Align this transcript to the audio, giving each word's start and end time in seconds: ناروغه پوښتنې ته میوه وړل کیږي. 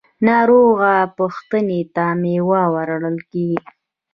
ناروغه 0.27 0.93
پوښتنې 1.17 1.81
ته 1.95 2.05
میوه 2.21 2.61
وړل 2.73 3.17
کیږي. 3.31 3.57